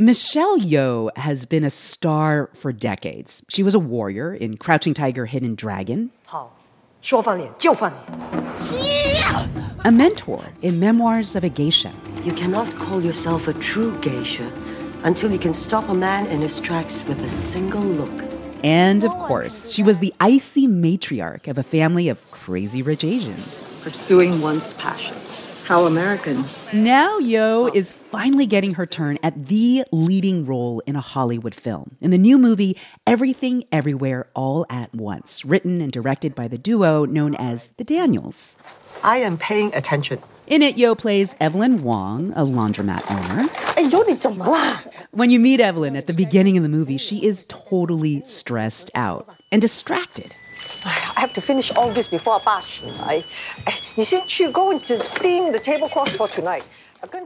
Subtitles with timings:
[0.00, 3.42] Michelle Yeoh has been a star for decades.
[3.48, 6.10] She was a warrior in Crouching Tiger, Hidden Dragon.
[6.26, 6.54] 好，
[7.00, 8.46] 说翻脸就翻脸。
[9.84, 11.92] A mentor in Memoirs of a Geisha.
[12.24, 14.52] You cannot call yourself a true geisha
[15.02, 18.24] until you can stop a man in his tracks with a single look.
[18.62, 23.64] And of course, she was the icy matriarch of a family of crazy rich Asians.
[23.82, 25.16] Pursuing one's passion.
[25.71, 26.43] how American.
[26.73, 31.95] Now Yeoh is finally getting her turn at the leading role in a Hollywood film
[32.01, 32.75] in the new movie
[33.07, 38.57] Everything Everywhere All at Once, written and directed by the duo known as the Daniels.
[39.01, 40.21] I am paying attention.
[40.45, 43.47] In it, Yeoh plays Evelyn Wang, a laundromat owner.
[45.11, 49.33] When you meet Evelyn at the beginning of the movie, she is totally stressed out
[49.53, 50.35] and distracted.
[50.83, 52.81] I have to finish all this before I pass.
[52.83, 53.23] I,
[53.67, 56.63] I, you see, she go and steam the tablecloth for tonight.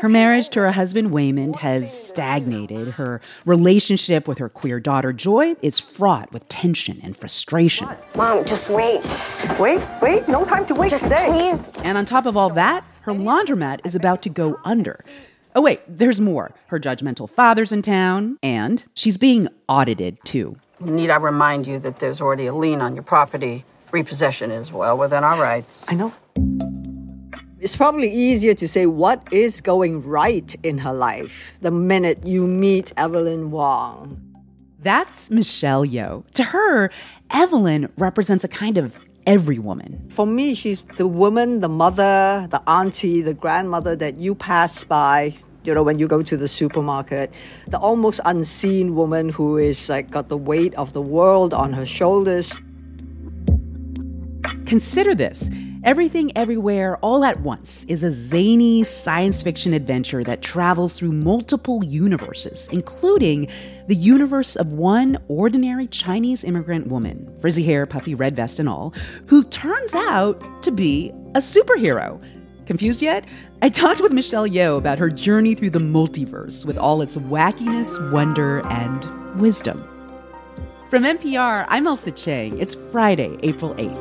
[0.00, 2.88] Her marriage to her husband Waymond has stagnated.
[2.88, 7.88] Her relationship with her queer daughter Joy is fraught with tension and frustration.
[8.16, 9.06] Mom, just wait.
[9.60, 10.26] Wait, wait.
[10.26, 11.26] No time to wait just today.
[11.28, 11.70] Please.
[11.84, 15.04] And on top of all that, her laundromat is about to go under.
[15.54, 16.52] Oh, wait, there's more.
[16.66, 20.56] Her judgmental father's in town, and she's being audited too.
[20.80, 23.64] Need I remind you that there's already a lien on your property?
[23.92, 25.86] Repossession is well within our rights.
[25.92, 26.12] I know.
[27.60, 32.46] It's probably easier to say what is going right in her life the minute you
[32.46, 34.18] meet Evelyn Wang.
[34.78, 36.24] That's Michelle Yeoh.
[36.32, 36.90] To her,
[37.28, 40.08] Evelyn represents a kind of every woman.
[40.08, 45.34] For me, she's the woman, the mother, the auntie, the grandmother that you pass by.
[45.62, 47.34] You know, when you go to the supermarket,
[47.66, 51.84] the almost unseen woman who is like got the weight of the world on her
[51.84, 52.58] shoulders.
[54.64, 55.50] Consider this
[55.82, 61.82] Everything Everywhere All at Once is a zany science fiction adventure that travels through multiple
[61.82, 63.48] universes, including
[63.88, 68.94] the universe of one ordinary Chinese immigrant woman, frizzy hair, puffy red vest, and all,
[69.26, 72.22] who turns out to be a superhero.
[72.70, 73.24] Confused yet?
[73.62, 77.98] I talked with Michelle Yeoh about her journey through the multiverse with all its wackiness,
[78.12, 79.82] wonder, and wisdom.
[80.88, 82.56] From NPR, I'm Ailsa Chang.
[82.60, 83.98] It's Friday, April 8th.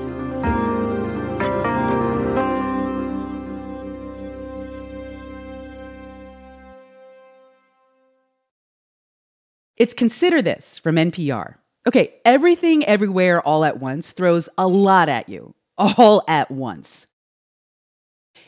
[9.77, 11.55] It's Consider This from NPR.
[11.87, 17.07] Okay, everything, everywhere, all at once throws a lot at you, all at once.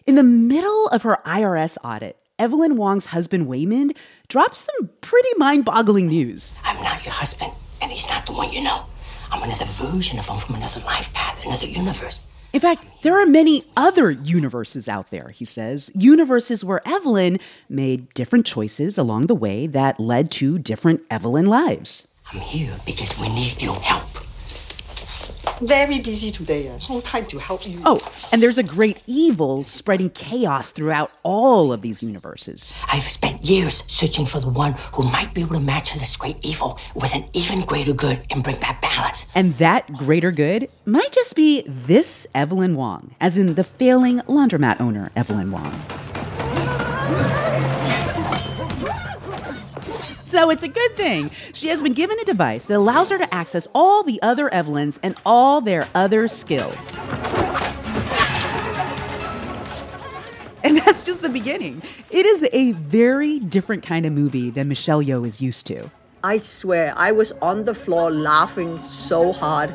[0.07, 3.95] In the middle of her IRS audit, Evelyn Wang's husband Waymond
[4.27, 6.57] drops some pretty mind boggling news.
[6.63, 8.87] I'm not your husband, and he's not the one you know.
[9.31, 12.25] I'm another version of him from another life path, another universe.
[12.51, 15.91] In fact, there are many other universes out there, he says.
[15.93, 22.07] Universes where Evelyn made different choices along the way that led to different Evelyn lives.
[22.33, 24.20] I'm here because we need your help.
[25.61, 26.67] Very busy today.
[26.69, 27.79] uh, No time to help you.
[27.85, 27.99] Oh,
[28.31, 32.71] and there's a great evil spreading chaos throughout all of these universes.
[32.91, 36.37] I've spent years searching for the one who might be able to match this great
[36.43, 39.27] evil with an even greater good and bring back balance.
[39.35, 44.81] And that greater good might just be this Evelyn Wang, as in the failing laundromat
[44.81, 46.10] owner, Evelyn Wang.
[50.31, 51.29] So it's a good thing.
[51.51, 54.97] She has been given a device that allows her to access all the other Evelyns
[55.03, 56.77] and all their other skills.
[60.63, 61.81] And that's just the beginning.
[62.09, 65.91] It is a very different kind of movie than Michelle Yeoh is used to.
[66.23, 69.69] I swear, I was on the floor laughing so hard.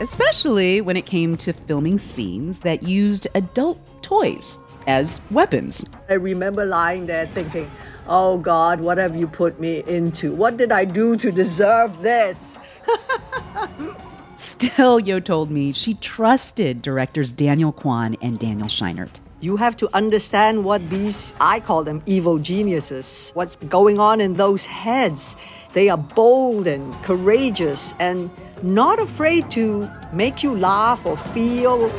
[0.00, 5.84] especially when it came to filming scenes that used adult toys as weapons.
[6.10, 7.70] I remember lying there thinking,
[8.08, 10.32] oh God, what have you put me into?
[10.32, 12.58] What did I do to deserve this?
[14.36, 19.20] Still, Yeoh told me she trusted directors Daniel Kwan and Daniel Scheinert.
[19.40, 24.34] You have to understand what these, I call them evil geniuses, what's going on in
[24.34, 25.36] those heads.
[25.74, 28.30] They are bold and courageous and
[28.62, 31.90] not afraid to make you laugh or feel.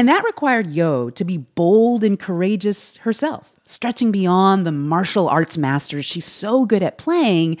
[0.00, 5.58] And that required Yeoh to be bold and courageous herself, stretching beyond the martial arts
[5.58, 7.58] masters she's so good at playing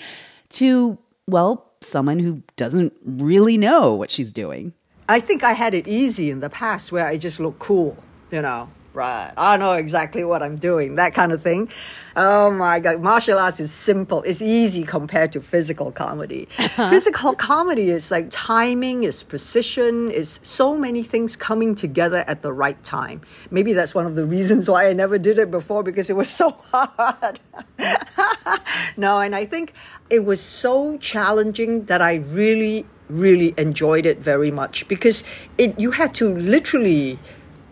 [0.48, 0.96] to,
[1.26, 4.72] well, someone who doesn't really know what she's doing.
[5.06, 8.40] I think I had it easy in the past where I just looked cool, you
[8.40, 8.70] know.
[8.92, 9.32] Right.
[9.36, 11.68] I know exactly what I'm doing, that kind of thing.
[12.16, 13.00] Oh my God.
[13.00, 14.22] Martial arts is simple.
[14.22, 16.48] It's easy compared to physical comedy.
[16.58, 16.90] Uh-huh.
[16.90, 22.52] physical comedy is like timing, is precision, is so many things coming together at the
[22.52, 23.20] right time.
[23.50, 26.28] Maybe that's one of the reasons why I never did it before because it was
[26.40, 27.40] so hard.
[28.96, 29.72] no, and I think
[30.10, 35.22] it was so challenging that I really, really enjoyed it very much because
[35.58, 37.18] it you had to literally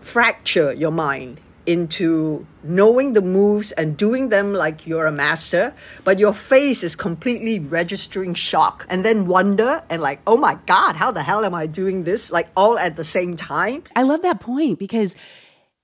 [0.01, 6.19] fracture your mind into knowing the moves and doing them like you're a master, but
[6.19, 11.13] your face is completely registering shock and then wonder and like, oh my God, how
[11.13, 12.33] the hell am I doing this?
[12.33, 13.85] Like all at the same time.
[13.95, 15.15] I love that point because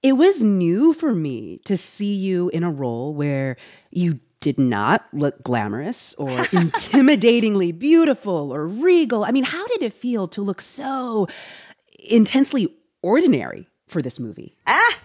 [0.03, 3.59] it was new for me to see you in a role where
[3.91, 9.23] you did not look glamorous or intimidatingly beautiful or regal.
[9.23, 11.29] I mean, how did it feel to look so
[11.99, 14.55] intensely ordinary for this movie?
[14.67, 14.99] Ah,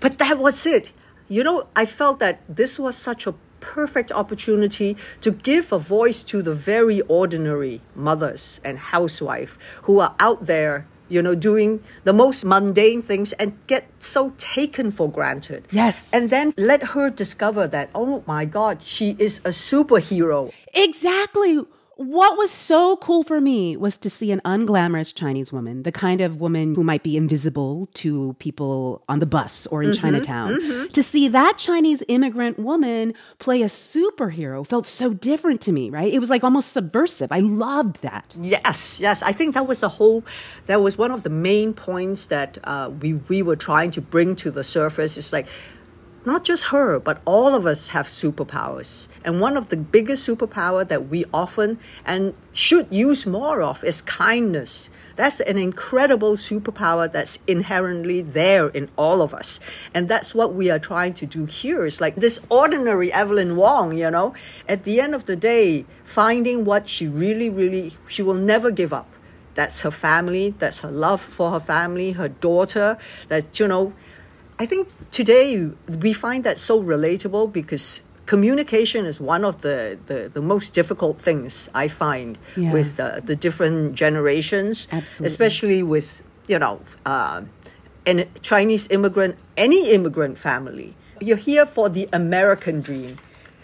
[0.00, 0.92] but that was it.
[1.28, 6.22] You know, I felt that this was such a perfect opportunity to give a voice
[6.24, 12.12] to the very ordinary mothers and housewife who are out there you know, doing the
[12.12, 15.68] most mundane things and get so taken for granted.
[15.70, 16.10] Yes.
[16.12, 20.50] And then let her discover that, oh my God, she is a superhero.
[20.72, 21.60] Exactly.
[21.96, 26.20] What was so cool for me was to see an unglamorous Chinese woman, the kind
[26.20, 30.54] of woman who might be invisible to people on the bus or in mm-hmm, Chinatown.
[30.54, 30.88] Mm-hmm.
[30.88, 36.12] To see that Chinese immigrant woman play a superhero felt so different to me, right?
[36.12, 37.30] It was like almost subversive.
[37.30, 38.34] I loved that.
[38.40, 39.22] Yes, yes.
[39.22, 40.24] I think that was the whole,
[40.66, 44.34] that was one of the main points that uh, we, we were trying to bring
[44.36, 45.16] to the surface.
[45.16, 45.46] It's like,
[46.26, 49.08] not just her, but all of us have superpowers.
[49.24, 54.00] And one of the biggest superpower that we often and should use more of is
[54.02, 54.88] kindness.
[55.16, 59.60] That's an incredible superpower that's inherently there in all of us.
[59.92, 61.86] And that's what we are trying to do here.
[61.86, 64.34] It's like this ordinary Evelyn Wang, you know,
[64.68, 68.92] at the end of the day, finding what she really, really, she will never give
[68.92, 69.08] up.
[69.54, 72.98] That's her family, that's her love for her family, her daughter,
[73.28, 73.92] that, you know,
[74.58, 75.70] I think today
[76.00, 81.20] we find that so relatable because communication is one of the, the, the most difficult
[81.20, 82.72] things I find yeah.
[82.72, 85.26] with uh, the different generations, Absolutely.
[85.26, 87.42] especially with, you know, uh,
[88.06, 90.94] a Chinese immigrant, any immigrant family.
[91.20, 93.18] You're here for the American dream.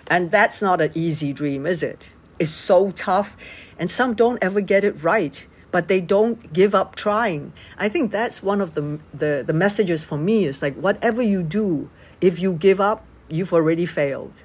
[0.09, 2.05] And that's not an easy dream, is it?
[2.41, 3.37] It's so tough.
[3.79, 7.53] And some don't ever get it right but they don't give up trying.
[7.79, 11.43] I think that's one of the, the, the messages for me is like, whatever you
[11.43, 11.91] do,
[12.21, 14.43] if you give up, you've already failed.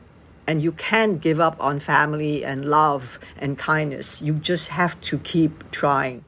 [0.47, 4.21] And you can't give up on family and love and kindness.
[4.21, 6.23] You just have to keep trying.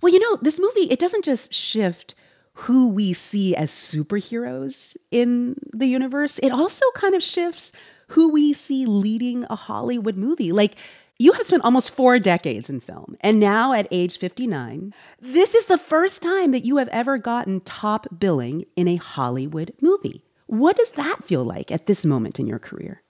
[0.00, 2.14] Well, you know, this movie, it doesn't just shift
[2.62, 7.70] who we see as superheroes in the universe, it also kind of shifts
[8.08, 10.50] who we see leading a Hollywood movie.
[10.50, 10.74] Like,
[11.18, 15.66] you have spent almost four decades in film, and now at age 59, this is
[15.66, 20.22] the first time that you have ever gotten top billing in a Hollywood movie.
[20.46, 23.02] What does that feel like at this moment in your career?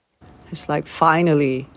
[0.51, 1.67] It's like finally,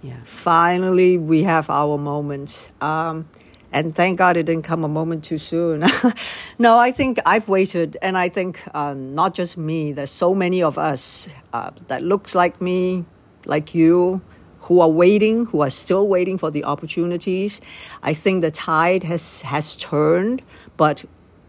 [0.00, 2.68] yeah, finally we have our moment.
[2.80, 3.28] Um,
[3.72, 5.84] and thank God it didn't come a moment too soon.
[6.60, 9.92] no, I think I've waited, and I think uh, not just me.
[9.92, 13.04] There's so many of us uh, that looks like me,
[13.46, 14.22] like you,
[14.64, 17.60] who are waiting, who are still waiting for the opportunities.
[18.02, 20.42] I think the tide has, has turned,
[20.76, 21.04] but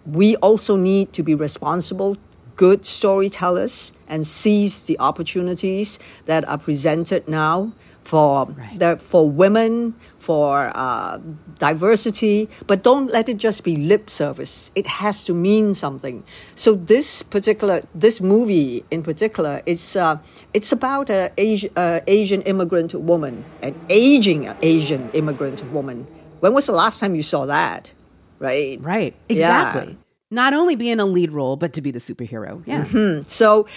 [0.05, 2.17] we also need to be responsible,
[2.57, 7.71] good storytellers, and seize the opportunities that are presented now
[8.03, 8.79] for right.
[8.79, 11.19] the, for women, for uh,
[11.59, 14.71] diversity, but don't let it just be lip service.
[14.73, 16.23] It has to mean something.
[16.55, 20.17] So this particular this movie in particular, it's uh,
[20.55, 26.07] it's about an Asian, uh, Asian immigrant woman, an aging Asian immigrant woman.
[26.39, 27.91] When was the last time you saw that?
[28.39, 28.81] Right.
[28.81, 29.13] Right.
[29.29, 29.93] Exactly.
[29.93, 29.97] Yeah.
[30.31, 32.63] Not only be in a lead role, but to be the superhero.
[32.65, 32.85] Yeah.
[32.85, 33.29] Mm-hmm.
[33.29, 33.67] So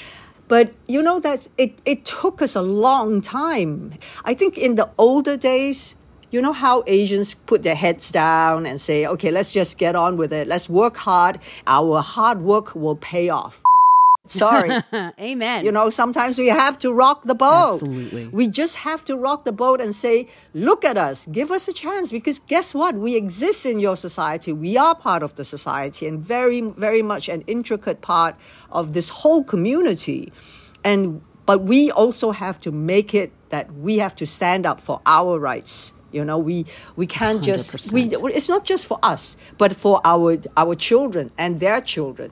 [0.48, 3.92] but you know that it, it took us a long time.
[4.24, 5.94] I think in the older days,
[6.30, 10.16] you know how Asians put their heads down and say, okay, let's just get on
[10.16, 10.46] with it.
[10.46, 11.38] Let's work hard.
[11.66, 13.62] Our hard work will pay off.
[14.28, 14.70] Sorry.
[15.18, 15.64] Amen.
[15.64, 17.74] You know, sometimes we have to rock the boat.
[17.74, 18.26] Absolutely.
[18.26, 21.72] We just have to rock the boat and say, look at us, give us a
[21.72, 22.12] chance.
[22.12, 22.94] Because guess what?
[22.94, 24.52] We exist in your society.
[24.52, 28.36] We are part of the society and very, very much an intricate part
[28.70, 30.30] of this whole community.
[30.84, 35.00] And but we also have to make it that we have to stand up for
[35.06, 35.94] our rights.
[36.12, 37.44] You know, we we can't 100%.
[37.44, 38.04] just we.
[38.04, 42.30] It's not just for us, but for our our children and their children,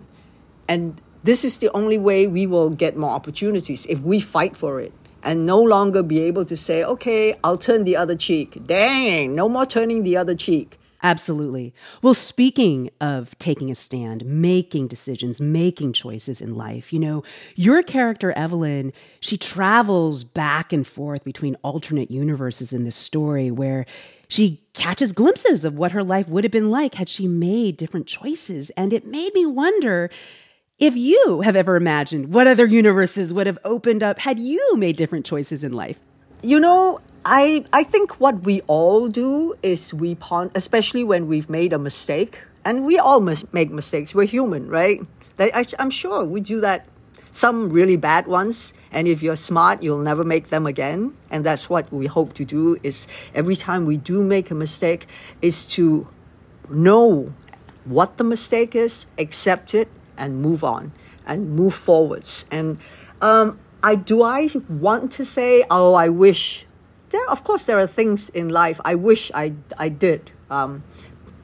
[0.69, 4.81] and this is the only way we will get more opportunities if we fight for
[4.81, 4.93] it
[5.23, 8.65] and no longer be able to say, okay, I'll turn the other cheek.
[8.65, 10.79] Dang, no more turning the other cheek.
[11.07, 11.73] Absolutely.
[12.03, 17.23] Well, speaking of taking a stand, making decisions, making choices in life, you know,
[17.55, 23.87] your character, Evelyn, she travels back and forth between alternate universes in this story where
[24.27, 28.09] she catches glimpses of what her life would have been like had she made different
[28.09, 28.71] choices.
[28.71, 30.11] And it made me wonder
[30.81, 34.97] if you have ever imagined what other universes would have opened up had you made
[34.97, 36.01] different choices in life.
[36.43, 41.49] You know, I I think what we all do is we pond, especially when we've
[41.49, 44.15] made a mistake, and we all make mistakes.
[44.15, 45.01] We're human, right?
[45.39, 46.87] I, I'm sure we do that.
[47.31, 51.15] Some really bad ones, and if you're smart, you'll never make them again.
[51.31, 52.79] And that's what we hope to do.
[52.83, 55.07] Is every time we do make a mistake,
[55.43, 56.09] is to
[56.71, 57.35] know
[57.85, 60.93] what the mistake is, accept it, and move on,
[61.27, 62.47] and move forwards.
[62.51, 62.79] And
[63.21, 66.67] um, I do I want to say, oh, I wish
[67.11, 70.83] there, of course, there are things in life I wish I, I did, um,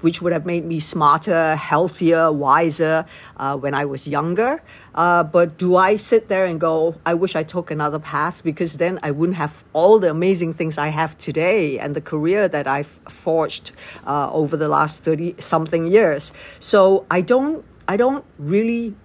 [0.01, 3.07] which would have made me smarter, healthier, wiser
[3.37, 4.61] uh, when I was younger.
[4.97, 8.79] Uh, but do I sit there and go, I wish I took another path because
[8.79, 12.67] then I wouldn't have all the amazing things I have today and the career that
[12.67, 13.71] I've forged
[14.05, 16.33] uh, over the last 30 something years.
[16.59, 18.97] So I don't, I don't really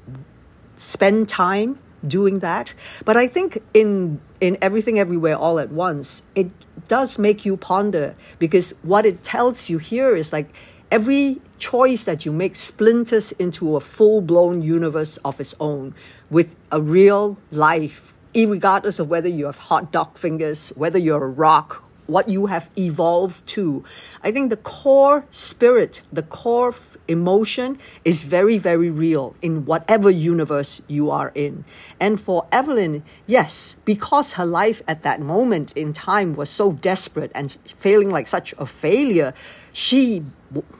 [0.75, 2.73] spend time doing that.
[3.05, 6.49] But I think in in everything everywhere all at once, it
[6.87, 10.49] does make you ponder because what it tells you here is like
[10.91, 15.93] every choice that you make splinters into a full-blown universe of its own
[16.29, 21.27] with a real life regardless of whether you have hot dog fingers whether you're a
[21.27, 23.83] rock what you have evolved to.
[24.23, 26.73] I think the core spirit, the core
[27.07, 31.63] emotion is very, very real in whatever universe you are in.
[31.99, 37.31] And for Evelyn, yes, because her life at that moment in time was so desperate
[37.35, 39.33] and feeling like such a failure,
[39.73, 40.23] she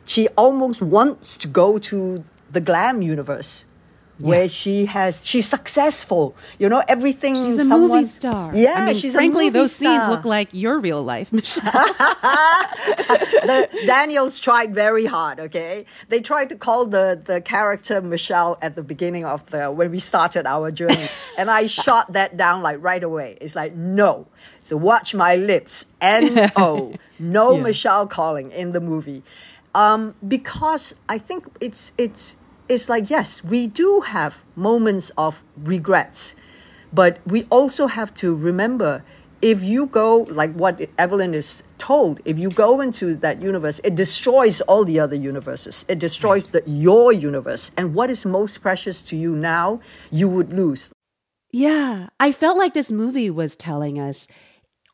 [0.06, 3.66] she almost wants to go to the glam universe
[4.20, 4.48] where yeah.
[4.48, 6.36] she has she's successful.
[6.60, 7.36] You know everything.
[7.36, 8.52] She's a someone, movie star.
[8.54, 10.02] Yeah, I mean, she's frankly, those star.
[10.02, 11.64] scenes look like your real life, Michelle.
[11.72, 15.40] the, Daniels tried very hard.
[15.40, 19.92] Okay, they tried to call the the character Michelle at the beginning of the when
[19.92, 23.38] we started our journey, and I shot that down like right away.
[23.42, 24.28] It's like no.
[24.62, 25.86] So watch my lips.
[26.02, 26.94] N O.
[27.20, 27.64] No yeah.
[27.64, 29.24] Michelle calling in the movie.
[29.74, 32.36] Um, because I think it's it's
[32.70, 36.36] it's like, yes, we do have moments of regrets,
[36.94, 39.04] but we also have to remember
[39.42, 43.96] if you go, like what Evelyn is told, if you go into that universe, it
[43.96, 45.86] destroys all the other universes.
[45.88, 47.72] It destroys the, your universe.
[47.78, 49.80] And what is most precious to you now,
[50.12, 50.92] you would lose.
[51.52, 54.28] Yeah, I felt like this movie was telling us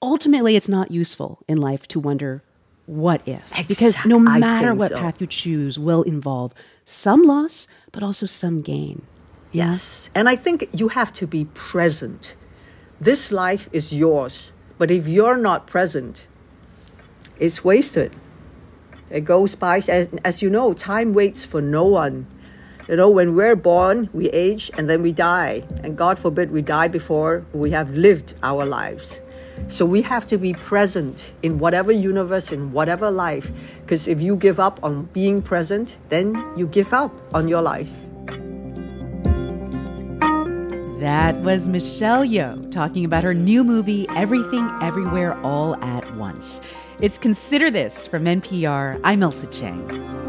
[0.02, 2.44] ultimately it's not useful in life to wonder
[2.86, 3.44] what if.
[3.68, 5.00] Because no matter what so.
[5.00, 6.54] path you choose will involve
[6.86, 9.02] some loss, but also some gain.
[9.52, 10.10] Yes.
[10.16, 12.36] And I think you have to be present.
[13.00, 16.26] This life is yours, but if you're not present,
[17.40, 18.14] it's wasted.
[19.10, 22.26] It goes by, as, as you know, time waits for no one.
[22.88, 25.64] You know, when we're born, we age and then we die.
[25.84, 29.22] And God forbid we die before we have lived our lives.
[29.68, 33.52] So we have to be present in whatever universe, in whatever life.
[33.82, 37.90] Because if you give up on being present, then you give up on your life.
[41.00, 46.62] That was Michelle Yeoh talking about her new movie, Everything Everywhere All at Once.
[47.02, 49.02] It's Consider This from NPR.
[49.04, 50.23] I'm Ailsa Chang.